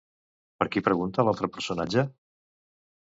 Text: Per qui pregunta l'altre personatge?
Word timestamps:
Per 0.61 0.67
qui 0.75 0.83
pregunta 0.87 1.25
l'altre 1.27 1.51
personatge? 1.59 2.09